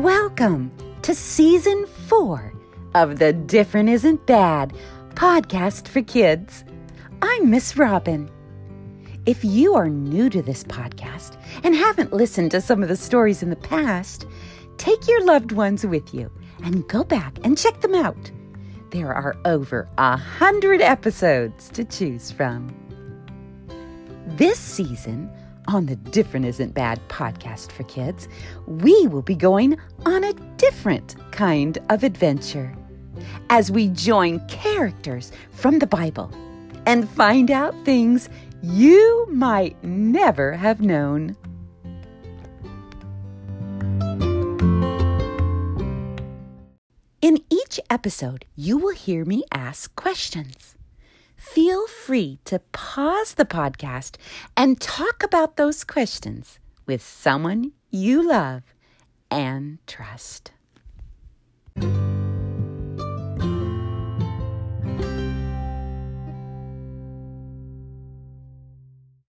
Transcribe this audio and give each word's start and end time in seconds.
Welcome 0.00 0.72
to 1.02 1.14
season 1.14 1.86
four 1.86 2.54
of 2.94 3.18
the 3.18 3.34
Different 3.34 3.90
Isn't 3.90 4.24
Bad 4.24 4.72
podcast 5.10 5.86
for 5.86 6.00
kids. 6.00 6.64
I'm 7.20 7.50
Miss 7.50 7.76
Robin. 7.76 8.30
If 9.26 9.44
you 9.44 9.74
are 9.74 9.90
new 9.90 10.30
to 10.30 10.40
this 10.40 10.64
podcast 10.64 11.36
and 11.62 11.74
haven't 11.74 12.14
listened 12.14 12.52
to 12.52 12.62
some 12.62 12.82
of 12.82 12.88
the 12.88 12.96
stories 12.96 13.42
in 13.42 13.50
the 13.50 13.56
past, 13.56 14.26
take 14.78 15.06
your 15.06 15.22
loved 15.26 15.52
ones 15.52 15.84
with 15.84 16.14
you 16.14 16.32
and 16.64 16.88
go 16.88 17.04
back 17.04 17.36
and 17.44 17.58
check 17.58 17.82
them 17.82 17.94
out. 17.94 18.30
There 18.92 19.12
are 19.12 19.36
over 19.44 19.86
a 19.98 20.16
hundred 20.16 20.80
episodes 20.80 21.68
to 21.68 21.84
choose 21.84 22.30
from. 22.30 22.74
This 24.26 24.58
season, 24.58 25.30
on 25.68 25.86
the 25.86 25.96
Different 25.96 26.46
Isn't 26.46 26.74
Bad 26.74 27.00
podcast 27.08 27.72
for 27.72 27.82
kids, 27.84 28.28
we 28.66 29.06
will 29.06 29.22
be 29.22 29.34
going 29.34 29.78
on 30.06 30.24
a 30.24 30.32
different 30.56 31.16
kind 31.32 31.78
of 31.90 32.04
adventure 32.04 32.74
as 33.50 33.70
we 33.70 33.88
join 33.88 34.40
characters 34.48 35.32
from 35.50 35.78
the 35.78 35.86
Bible 35.86 36.30
and 36.86 37.08
find 37.08 37.50
out 37.50 37.74
things 37.84 38.28
you 38.62 39.26
might 39.30 39.82
never 39.84 40.52
have 40.52 40.80
known. 40.80 41.36
In 47.20 47.38
each 47.50 47.78
episode, 47.88 48.44
you 48.56 48.78
will 48.78 48.94
hear 48.94 49.24
me 49.24 49.44
ask 49.52 49.94
questions 49.94 50.76
feel 51.42 51.88
free 51.88 52.38
to 52.44 52.60
pause 52.70 53.34
the 53.34 53.44
podcast 53.44 54.14
and 54.56 54.80
talk 54.80 55.24
about 55.24 55.56
those 55.56 55.82
questions 55.82 56.60
with 56.86 57.02
someone 57.02 57.72
you 57.90 58.26
love 58.26 58.62
and 59.28 59.78
trust. 59.86 60.52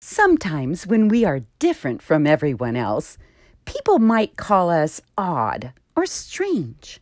Sometimes, 0.00 0.86
when 0.86 1.08
we 1.08 1.24
are 1.24 1.40
different 1.58 2.02
from 2.02 2.26
everyone 2.26 2.76
else, 2.76 3.16
people 3.64 3.98
might 3.98 4.36
call 4.36 4.68
us 4.68 5.00
odd 5.16 5.72
or 5.96 6.04
strange. 6.04 7.00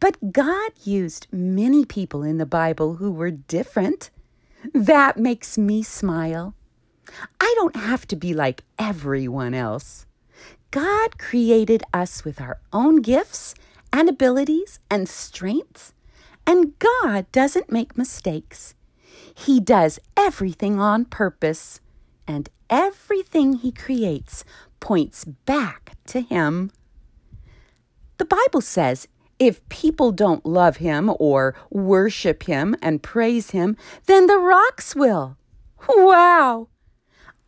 But 0.00 0.32
God 0.32 0.72
used 0.82 1.28
many 1.30 1.84
people 1.84 2.24
in 2.24 2.38
the 2.38 2.44
Bible 2.44 2.96
who 2.96 3.12
were 3.12 3.30
different 3.30 4.10
that 4.72 5.16
makes 5.16 5.58
me 5.58 5.82
smile. 5.82 6.54
I 7.40 7.52
don't 7.56 7.76
have 7.76 8.06
to 8.08 8.16
be 8.16 8.34
like 8.34 8.64
everyone 8.78 9.54
else. 9.54 10.06
God 10.70 11.18
created 11.18 11.82
us 11.92 12.24
with 12.24 12.40
our 12.40 12.58
own 12.72 13.02
gifts 13.02 13.54
and 13.92 14.08
abilities 14.08 14.80
and 14.90 15.08
strengths, 15.08 15.92
and 16.46 16.78
God 16.78 17.30
doesn't 17.30 17.70
make 17.70 17.98
mistakes. 17.98 18.74
He 19.34 19.60
does 19.60 19.98
everything 20.16 20.80
on 20.80 21.04
purpose, 21.04 21.80
and 22.26 22.48
everything 22.70 23.54
He 23.54 23.70
creates 23.70 24.44
points 24.80 25.24
back 25.24 25.92
to 26.06 26.20
Him. 26.20 26.70
The 28.18 28.24
Bible 28.24 28.60
says 28.60 29.08
if 29.42 29.68
people 29.68 30.12
don't 30.12 30.46
love 30.46 30.76
him 30.76 31.12
or 31.18 31.56
worship 31.68 32.44
him 32.44 32.76
and 32.80 33.02
praise 33.02 33.50
him, 33.50 33.76
then 34.06 34.28
the 34.28 34.38
rocks 34.38 34.94
will. 34.94 35.36
Wow! 35.88 36.68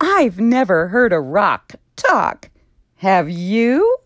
I've 0.01 0.37
never 0.37 0.89
heard 0.89 1.13
a 1.13 1.21
rock 1.21 1.75
talk. 1.95 2.49
Have 2.97 3.29
you? 3.29 3.99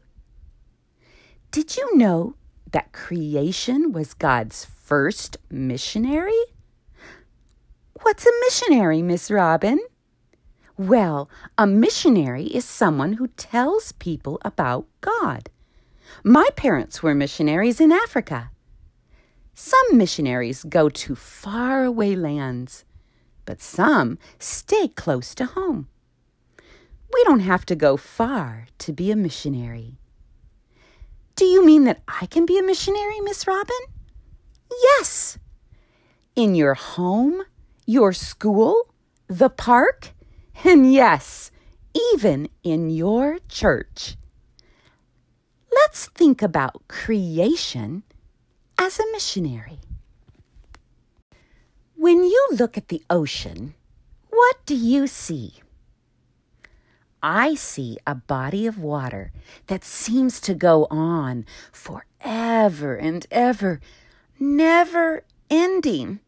Did 1.50 1.78
you 1.78 1.98
know 1.98 2.36
that 2.74 2.92
creation 2.92 3.92
was 3.92 4.14
God's 4.14 4.66
first 4.66 5.38
missionary? 5.50 6.44
What's 8.04 8.28
a 8.28 8.40
missionary, 8.42 9.02
Miss 9.02 9.32
Robin? 9.32 9.80
Well, 10.78 11.28
a 11.58 11.66
missionary 11.66 12.44
is 12.44 12.66
someone 12.66 13.14
who 13.14 13.30
tells 13.30 13.94
people 13.94 14.40
about 14.46 14.86
God. 15.02 15.50
My 16.24 16.50
parents 16.56 17.02
were 17.02 17.16
missionaries 17.16 17.80
in 17.80 17.92
Africa. 17.94 18.52
Some 19.54 19.98
missionaries 19.98 20.64
go 20.64 20.90
to 20.90 21.16
faraway 21.16 22.16
lands, 22.16 22.84
but 23.46 23.62
some 23.62 24.18
stay 24.38 24.90
close 24.90 25.34
to 25.36 25.46
home. 25.46 25.88
We 27.14 27.24
don't 27.24 27.40
have 27.40 27.66
to 27.68 27.76
go 27.76 27.96
far 27.96 28.68
to 28.80 28.94
be 28.94 29.12
a 29.12 29.16
missionary. 29.16 29.98
Do 31.36 31.46
you 31.46 31.66
mean 31.66 31.86
that 31.86 32.02
I 32.08 32.26
can 32.26 32.46
be 32.46 32.58
a 32.60 32.64
missionary, 32.64 33.22
Miss 33.22 33.48
Robin? 33.48 33.80
Yes. 34.70 35.40
In 36.36 36.54
your 36.54 36.74
home, 36.74 37.44
your 37.86 38.12
school, 38.12 38.94
the 39.28 39.50
park, 39.50 40.10
and 40.66 40.92
yes, 40.92 41.50
even 42.14 42.50
in 42.62 42.90
your 42.90 43.40
church 43.48 44.18
let's 45.90 46.06
think 46.10 46.44
about 46.44 46.88
creation 46.88 48.04
as 48.78 49.00
a 49.00 49.12
missionary. 49.12 49.80
When 51.96 52.24
you 52.24 52.48
look 52.52 52.78
at 52.78 52.90
the 52.90 53.02
ocean, 53.10 53.74
what 54.30 54.58
do 54.68 54.76
you 54.76 55.08
see? 55.08 55.56
I 57.24 57.56
see 57.56 57.98
a 58.06 58.14
body 58.14 58.68
of 58.68 58.78
water 58.78 59.32
that 59.66 59.84
seems 59.84 60.40
to 60.42 60.54
go 60.54 60.86
on 60.92 61.48
forever 61.72 62.96
and 62.96 63.26
ever, 63.32 63.82
never 64.40 65.24
ending. 65.50 66.20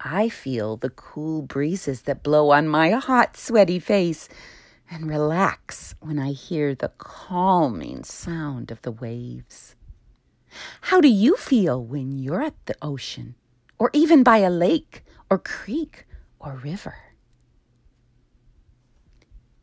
I 0.00 0.30
feel 0.30 0.78
the 0.78 0.88
cool 0.88 1.42
breezes 1.42 2.02
that 2.02 2.22
blow 2.22 2.52
on 2.52 2.68
my 2.68 2.88
hot, 2.92 3.36
sweaty 3.36 3.78
face 3.78 4.30
and 4.90 5.08
relax 5.08 5.94
when 6.00 6.18
I 6.18 6.32
hear 6.32 6.74
the 6.74 6.92
calming 6.98 8.04
sound 8.04 8.70
of 8.70 8.82
the 8.82 8.92
waves. 8.92 9.74
How 10.82 11.00
do 11.00 11.08
you 11.08 11.36
feel 11.36 11.82
when 11.82 12.18
you're 12.18 12.42
at 12.42 12.54
the 12.66 12.76
ocean, 12.80 13.34
or 13.78 13.90
even 13.92 14.22
by 14.22 14.38
a 14.38 14.50
lake, 14.50 15.04
or 15.30 15.38
creek, 15.38 16.06
or 16.38 16.56
river? 16.56 16.96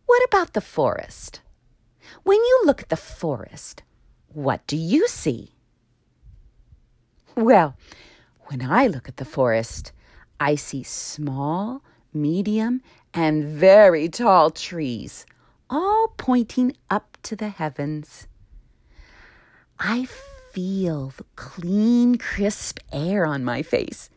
What 0.06 0.24
about 0.26 0.54
the 0.54 0.62
forest? 0.62 1.42
When 2.24 2.38
you 2.38 2.62
look 2.66 2.82
at 2.82 2.90
the 2.90 2.98
forest, 2.98 3.84
what 4.28 4.66
do 4.68 4.76
you 4.76 5.08
see? 5.08 5.56
Well, 7.36 7.78
when 8.48 8.62
I 8.62 8.88
look 8.88 9.08
at 9.08 9.18
the 9.18 9.26
forest, 9.26 9.94
I 10.40 10.56
see 10.56 10.84
small, 10.84 11.82
medium, 12.14 12.82
and 13.13 13.44
very 13.44 14.07
tall 14.09 14.49
trees, 14.49 15.25
all 15.69 16.13
pointing 16.17 16.75
up 16.89 17.17
to 17.23 17.35
the 17.35 17.49
heavens. 17.49 18.27
I 19.79 20.07
feel 20.51 21.13
the 21.17 21.25
clean, 21.35 22.17
crisp 22.17 22.79
air 22.91 23.25
on 23.25 23.44
my 23.44 23.61
face 23.61 24.09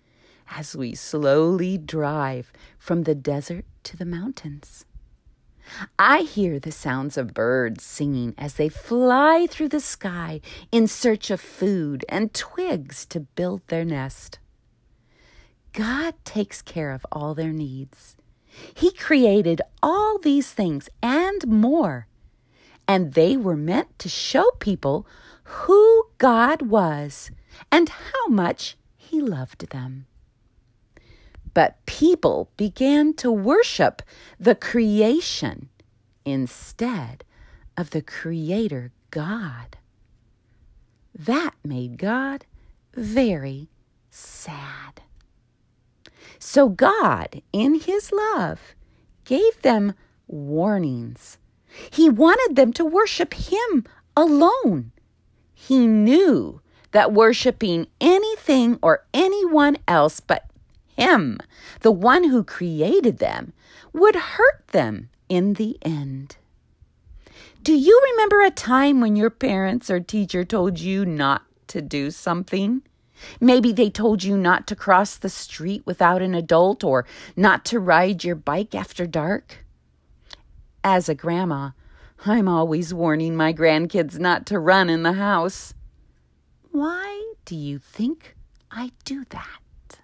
as 0.51 0.77
we 0.77 0.95
slowly 0.95 1.79
drive 1.79 2.53
from 2.79 3.05
the 3.05 3.15
desert 3.15 3.65
to 3.85 3.97
the 3.97 4.05
mountains. 4.05 4.85
I 5.99 6.21
hear 6.21 6.61
the 6.61 6.73
sounds 6.73 7.17
of 7.17 7.35
birds 7.35 7.83
singing 7.85 8.35
as 8.37 8.55
they 8.55 8.69
fly 8.69 9.47
through 9.49 9.71
the 9.71 9.81
sky 9.81 10.41
in 10.71 10.87
search 10.87 11.31
of 11.31 11.41
food 11.41 12.05
and 12.09 12.35
twigs 12.35 13.07
to 13.07 13.21
build 13.21 13.63
their 13.69 13.85
nest. 13.85 14.39
God 15.73 16.15
takes 16.25 16.63
care 16.63 16.93
of 16.93 17.07
all 17.11 17.35
their 17.35 17.53
needs. 17.53 18.17
He 18.75 18.93
created 18.93 19.61
all 19.83 20.19
these 20.19 20.53
things 20.53 20.89
and 21.03 21.47
more, 21.47 22.07
and 22.87 23.15
they 23.15 23.37
were 23.37 23.57
meant 23.57 23.99
to 24.01 24.09
show 24.09 24.51
people 24.61 25.07
who 25.45 26.07
God 26.19 26.63
was 26.63 27.31
and 27.71 27.89
how 27.89 28.27
much 28.29 28.77
He 28.97 29.21
loved 29.21 29.71
them. 29.71 30.07
But 31.53 31.85
people 31.87 32.51
began 32.57 33.15
to 33.15 33.31
worship 33.31 34.03
the 34.41 34.55
creation 34.55 35.69
instead 36.25 37.25
of 37.77 37.91
the 37.91 38.03
Creator 38.03 38.93
God. 39.11 39.77
That 41.17 41.55
made 41.65 41.97
God 41.97 42.45
very 42.95 43.69
sad. 44.11 45.03
So 46.39 46.69
God, 46.69 47.43
in 47.53 47.81
His 47.81 48.13
love, 48.13 48.75
gave 49.25 49.61
them 49.63 49.95
warnings. 50.27 51.39
He 51.91 52.09
wanted 52.09 52.57
them 52.57 52.73
to 52.75 52.85
worship 52.85 53.35
Him 53.35 53.85
alone. 54.17 54.93
He 55.55 55.87
knew 55.87 56.61
that 56.93 57.13
worshiping 57.13 57.89
anything 58.01 58.79
or 58.83 59.05
anyone 59.13 59.77
else 59.89 60.21
but 60.21 60.45
Him, 60.97 61.39
the 61.81 61.91
one 61.91 62.25
who 62.25 62.45
created 62.45 63.19
them, 63.19 63.53
would 63.93 64.15
hurt 64.15 64.69
them 64.69 65.11
in 65.29 65.55
the 65.55 65.79
end. 65.83 66.37
Do 67.63 67.75
you 67.75 67.99
remember 68.13 68.43
a 68.43 68.51
time 68.51 69.01
when 69.01 69.17
your 69.17 69.31
parents 69.31 69.91
or 69.91 69.99
teacher 69.99 70.45
told 70.45 70.79
you 70.79 71.07
not 71.07 71.43
to 71.69 71.81
do 71.81 72.11
something? 72.11 72.83
Maybe 73.41 73.73
they 73.73 73.91
told 73.91 74.23
you 74.23 74.37
not 74.37 74.67
to 74.67 74.77
cross 74.77 75.17
the 75.17 75.29
street 75.29 75.83
without 75.87 76.23
an 76.23 76.35
adult 76.35 76.85
or 76.85 77.07
not 77.37 77.65
to 77.67 77.79
ride 77.79 78.25
your 78.25 78.37
bike 78.37 78.75
after 78.75 79.07
dark. 79.07 79.65
As 80.83 81.09
a 81.09 81.15
grandma, 81.15 81.71
I'm 82.27 82.49
always 82.49 82.95
warning 82.95 83.37
my 83.37 83.53
grandkids 83.53 84.19
not 84.19 84.47
to 84.47 84.59
run 84.59 84.89
in 84.89 85.03
the 85.03 85.15
house. 85.15 85.75
Why 86.71 87.33
do 87.45 87.57
you 87.57 87.79
think 87.79 88.35
I 88.71 88.93
do 89.05 89.25
that? 89.31 90.01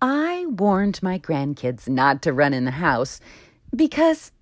I 0.00 0.46
warned 0.46 1.02
my 1.02 1.18
grandkids 1.18 1.88
not 1.88 2.22
to 2.22 2.32
run 2.32 2.52
in 2.52 2.64
the 2.64 2.72
house 2.72 3.20
because 3.74 4.32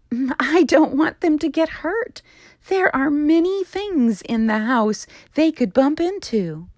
I 0.41 0.65
don't 0.65 0.97
want 0.97 1.21
them 1.21 1.39
to 1.39 1.49
get 1.49 1.69
hurt. 1.69 2.23
There 2.69 2.95
are 2.97 3.11
many 3.11 3.63
things 3.63 4.23
in 4.23 4.47
the 4.47 4.61
house 4.61 5.07
they 5.35 5.53
could 5.53 5.75
bump 5.75 6.01
into. 6.01 6.69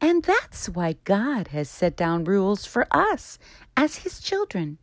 And 0.00 0.22
that's 0.22 0.68
why 0.68 0.96
God 1.04 1.48
has 1.48 1.68
set 1.68 1.96
down 1.96 2.24
rules 2.24 2.64
for 2.64 2.86
us 2.90 3.38
as 3.76 3.96
His 3.96 4.20
children. 4.20 4.78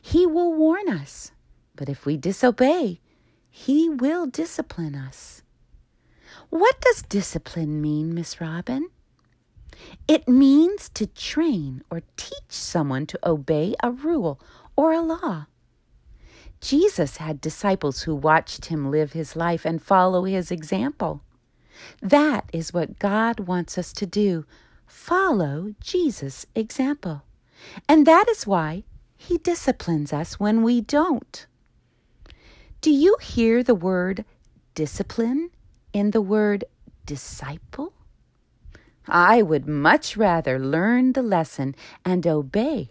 He 0.00 0.26
will 0.26 0.54
warn 0.54 0.88
us, 0.88 1.32
but 1.76 1.88
if 1.88 2.06
we 2.06 2.16
disobey, 2.16 3.00
He 3.50 3.88
will 3.88 4.26
discipline 4.26 4.94
us. 4.94 5.42
What 6.50 6.80
does 6.80 7.02
discipline 7.02 7.82
mean, 7.82 8.14
Miss 8.14 8.40
Robin? 8.40 8.88
It 10.06 10.28
means 10.28 10.88
to 10.90 11.06
train 11.06 11.82
or 11.90 12.02
teach 12.16 12.48
someone 12.48 13.06
to 13.06 13.18
obey 13.28 13.74
a 13.82 13.90
rule 13.90 14.40
or 14.76 14.92
a 14.92 15.02
law. 15.02 15.46
Jesus 16.60 17.18
had 17.18 17.40
disciples 17.40 18.02
who 18.02 18.14
watched 18.14 18.66
him 18.66 18.90
live 18.90 19.12
his 19.12 19.36
life 19.36 19.64
and 19.64 19.82
follow 19.82 20.24
his 20.24 20.50
example. 20.50 21.22
That 22.02 22.48
is 22.52 22.72
what 22.72 22.98
God 22.98 23.40
wants 23.40 23.78
us 23.78 23.92
to 23.94 24.06
do 24.06 24.44
follow 24.86 25.74
Jesus' 25.80 26.46
example. 26.54 27.22
And 27.88 28.06
that 28.06 28.26
is 28.28 28.46
why 28.46 28.84
he 29.16 29.38
disciplines 29.38 30.12
us 30.12 30.40
when 30.40 30.62
we 30.62 30.80
don't. 30.80 31.46
Do 32.80 32.90
you 32.90 33.16
hear 33.20 33.62
the 33.62 33.74
word 33.74 34.24
discipline 34.74 35.50
in 35.92 36.12
the 36.12 36.22
word 36.22 36.64
disciple? 37.04 37.92
I 39.06 39.42
would 39.42 39.66
much 39.66 40.16
rather 40.16 40.58
learn 40.58 41.12
the 41.12 41.22
lesson 41.22 41.74
and 42.04 42.26
obey 42.26 42.90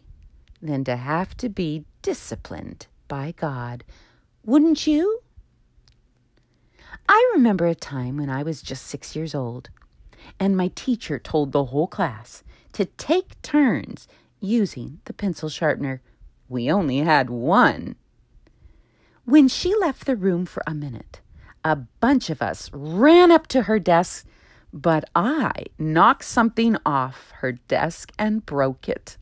than 0.62 0.84
to 0.86 0.98
have 0.98 1.36
to 1.38 1.50
be 1.50 1.86
disciplined 2.02 2.88
by 3.08 3.34
God. 3.38 3.84
Wouldn't 4.44 4.88
you? 4.88 5.22
I 7.10 7.32
remember 7.34 7.66
a 7.66 7.76
time 7.76 8.18
when 8.18 8.30
I 8.30 8.44
was 8.44 8.62
just 8.62 8.86
six 8.86 9.16
years 9.16 9.34
old, 9.34 9.70
and 10.40 10.58
my 10.58 10.72
teacher 10.76 11.20
told 11.20 11.52
the 11.52 11.66
whole 11.66 11.88
class 11.88 12.44
to 12.74 12.86
take 12.86 13.42
turns 13.42 14.08
using 14.40 15.00
the 15.06 15.14
pencil 15.14 15.50
sharpener. 15.50 16.02
We 16.50 16.72
only 16.72 17.00
had 17.00 17.30
one. 17.30 17.96
When 19.26 19.48
she 19.48 19.76
left 19.76 20.06
the 20.06 20.16
room 20.16 20.46
for 20.46 20.64
a 20.66 20.74
minute, 20.74 21.22
a 21.64 21.76
bunch 21.76 22.30
of 22.30 22.42
us 22.42 22.70
ran 22.72 23.32
up 23.32 23.48
to 23.48 23.64
her 23.64 23.80
desk, 23.80 24.26
but 24.72 25.10
I 25.16 25.66
knocked 25.78 26.24
something 26.24 26.78
off 26.86 27.32
her 27.38 27.54
desk 27.54 28.12
and 28.18 28.46
broke 28.46 28.88
it. 28.88 29.18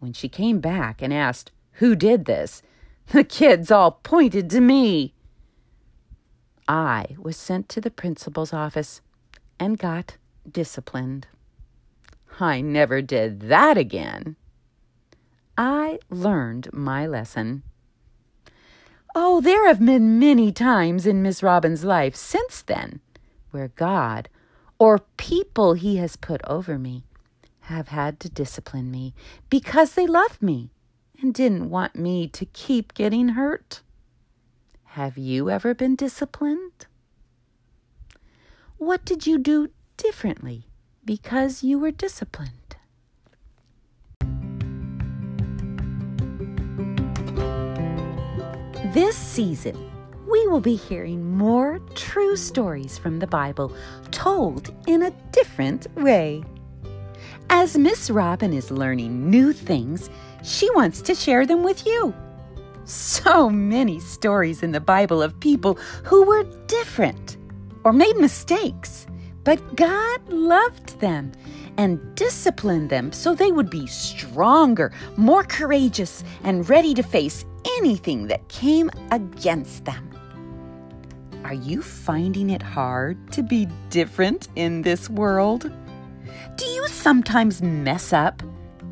When 0.00 0.12
she 0.12 0.28
came 0.28 0.60
back 0.60 1.00
and 1.00 1.14
asked 1.14 1.52
who 1.74 1.94
did 1.94 2.24
this, 2.24 2.62
the 3.12 3.24
kids 3.24 3.72
all 3.72 3.90
pointed 3.90 4.48
to 4.50 4.60
me. 4.60 5.14
I 6.68 7.16
was 7.18 7.36
sent 7.36 7.68
to 7.70 7.80
the 7.80 7.90
principal's 7.90 8.52
office 8.52 9.00
and 9.58 9.78
got 9.78 10.16
disciplined. 10.48 11.26
I 12.38 12.60
never 12.60 13.02
did 13.02 13.40
that 13.42 13.76
again. 13.76 14.36
I 15.58 15.98
learned 16.08 16.72
my 16.72 17.04
lesson. 17.04 17.64
Oh, 19.12 19.40
there 19.40 19.66
have 19.66 19.84
been 19.84 20.20
many 20.20 20.52
times 20.52 21.04
in 21.04 21.20
Miss 21.20 21.42
Robin's 21.42 21.82
life 21.82 22.14
since 22.14 22.62
then 22.62 23.00
where 23.50 23.72
God 23.74 24.28
or 24.78 25.00
people 25.16 25.74
he 25.74 25.96
has 25.96 26.14
put 26.14 26.40
over 26.46 26.78
me 26.78 27.02
have 27.62 27.88
had 27.88 28.20
to 28.20 28.30
discipline 28.30 28.88
me 28.88 29.14
because 29.48 29.94
they 29.94 30.06
love 30.06 30.40
me 30.40 30.70
and 31.20 31.34
didn't 31.34 31.70
want 31.70 31.96
me 31.96 32.28
to 32.28 32.44
keep 32.46 32.94
getting 32.94 33.30
hurt. 33.30 33.82
Have 34.84 35.16
you 35.18 35.50
ever 35.50 35.74
been 35.74 35.96
disciplined? 35.96 36.86
What 38.78 39.04
did 39.04 39.26
you 39.26 39.38
do 39.38 39.68
differently 39.96 40.64
because 41.04 41.62
you 41.62 41.78
were 41.78 41.90
disciplined? 41.90 42.76
This 48.92 49.16
season, 49.16 49.90
we 50.28 50.48
will 50.48 50.60
be 50.60 50.74
hearing 50.74 51.36
more 51.36 51.78
true 51.94 52.34
stories 52.34 52.98
from 52.98 53.20
the 53.20 53.26
Bible 53.26 53.72
told 54.10 54.74
in 54.88 55.02
a 55.02 55.12
different 55.30 55.86
way. 55.94 56.42
As 57.52 57.76
Miss 57.76 58.08
Robin 58.10 58.52
is 58.52 58.70
learning 58.70 59.28
new 59.28 59.52
things, 59.52 60.08
she 60.44 60.70
wants 60.70 61.02
to 61.02 61.16
share 61.16 61.44
them 61.44 61.64
with 61.64 61.84
you. 61.84 62.14
So 62.84 63.50
many 63.50 63.98
stories 63.98 64.62
in 64.62 64.70
the 64.70 64.80
Bible 64.80 65.20
of 65.20 65.38
people 65.40 65.74
who 66.04 66.22
were 66.22 66.44
different 66.68 67.38
or 67.82 67.92
made 67.92 68.16
mistakes, 68.18 69.08
but 69.42 69.74
God 69.74 70.20
loved 70.28 71.00
them 71.00 71.32
and 71.76 72.14
disciplined 72.14 72.88
them 72.88 73.10
so 73.10 73.34
they 73.34 73.50
would 73.50 73.68
be 73.68 73.88
stronger, 73.88 74.92
more 75.16 75.42
courageous, 75.42 76.22
and 76.44 76.68
ready 76.70 76.94
to 76.94 77.02
face 77.02 77.44
anything 77.78 78.28
that 78.28 78.48
came 78.48 78.92
against 79.10 79.84
them. 79.84 80.08
Are 81.42 81.54
you 81.54 81.82
finding 81.82 82.50
it 82.50 82.62
hard 82.62 83.32
to 83.32 83.42
be 83.42 83.66
different 83.88 84.46
in 84.54 84.82
this 84.82 85.10
world? 85.10 85.68
Do 86.60 86.66
you 86.66 86.86
sometimes 86.88 87.62
mess 87.62 88.12
up 88.12 88.42